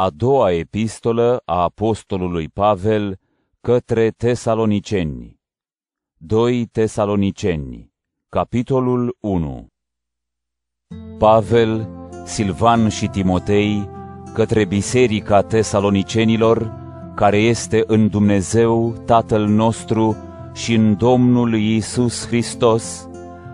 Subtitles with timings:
[0.00, 3.18] A doua epistolă a apostolului Pavel
[3.60, 5.40] către Tesaloniceni.
[6.16, 7.92] 2 Tesaloniceni
[8.28, 9.68] Capitolul 1
[11.18, 11.88] Pavel,
[12.24, 13.88] Silvan și Timotei
[14.34, 16.72] către biserica tesalonicenilor,
[17.14, 20.16] care este în Dumnezeu Tatăl nostru
[20.54, 23.08] și în Domnul Iisus Hristos,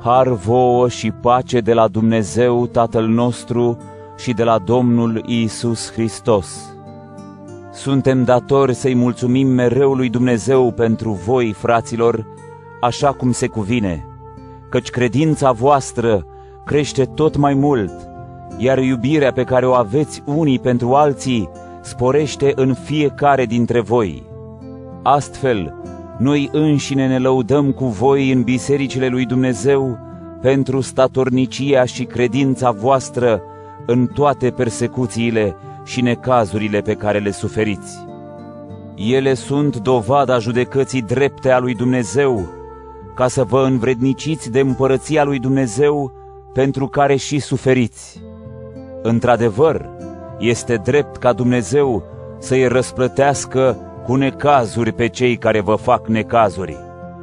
[0.00, 3.78] har vouă și pace de la Dumnezeu Tatăl nostru
[4.16, 6.74] și de la Domnul Iisus Hristos.
[7.72, 12.26] Suntem datori să-i mulțumim mereu lui Dumnezeu pentru voi, fraților,
[12.80, 14.06] așa cum se cuvine,
[14.70, 16.26] căci credința voastră
[16.64, 17.92] crește tot mai mult,
[18.58, 21.48] iar iubirea pe care o aveți unii pentru alții
[21.80, 24.26] sporește în fiecare dintre voi.
[25.02, 25.74] Astfel,
[26.18, 29.98] noi înșine ne lăudăm cu voi în bisericile lui Dumnezeu
[30.40, 33.42] pentru statornicia și credința voastră
[33.86, 38.06] în toate persecuțiile și necazurile pe care le suferiți.
[38.94, 42.48] Ele sunt dovada judecății drepte a lui Dumnezeu,
[43.14, 46.12] ca să vă învredniciți de împărăția lui Dumnezeu
[46.52, 48.22] pentru care și suferiți.
[49.02, 49.88] Într-adevăr,
[50.38, 52.02] este drept ca Dumnezeu
[52.38, 56.76] să-i răsplătească cu necazuri pe cei care vă fac necazuri,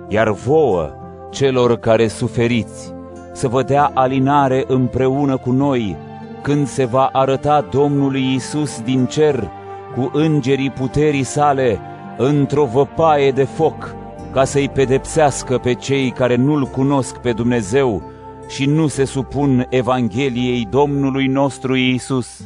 [0.08, 0.90] iar vouă,
[1.32, 2.94] celor care suferiți,
[3.34, 5.98] să vă dea alinare împreună cu noi,
[6.44, 9.50] când se va arăta Domnul Iisus din cer
[9.96, 11.80] cu îngerii puterii sale
[12.18, 13.96] într-o văpaie de foc,
[14.32, 18.12] ca să-i pedepsească pe cei care nu-L cunosc pe Dumnezeu
[18.48, 22.42] și nu se supun Evangheliei Domnului nostru Iisus.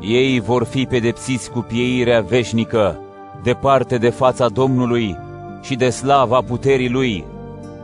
[0.00, 2.98] Ei vor fi pedepsiți cu pieirea veșnică,
[3.42, 5.16] departe de fața Domnului
[5.62, 7.24] și de slava puterii Lui,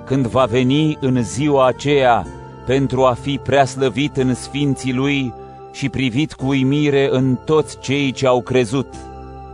[0.05, 2.27] când va veni în ziua aceea
[2.67, 5.35] pentru a fi preaslăvit în sfinții Lui
[5.73, 8.95] și privit cu uimire în toți cei ce au crezut,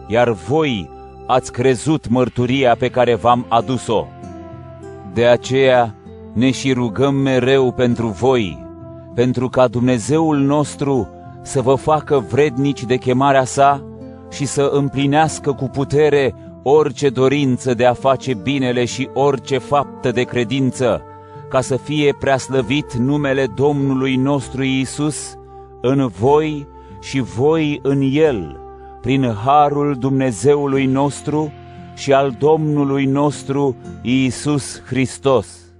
[0.06, 0.90] iar voi
[1.26, 4.06] ați crezut mărturia pe care v-am adus-o.
[5.14, 5.94] De aceea
[6.32, 8.66] ne și rugăm mereu pentru voi,
[9.14, 11.08] pentru ca Dumnezeul nostru
[11.42, 13.84] să vă facă vrednici de chemarea sa
[14.30, 20.22] și să împlinească cu putere orice dorință de a face binele și orice faptă de
[20.22, 21.02] credință,
[21.52, 25.36] ca să fie preaslăvit numele Domnului nostru Iisus
[25.80, 26.66] în voi
[27.00, 28.60] și voi în El,
[29.00, 31.52] prin harul Dumnezeului nostru
[31.94, 35.71] și al Domnului nostru Iisus Hristos.